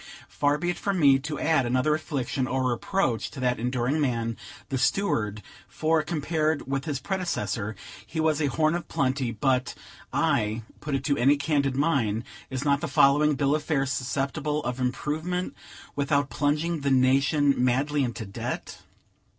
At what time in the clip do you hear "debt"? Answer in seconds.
18.25-18.81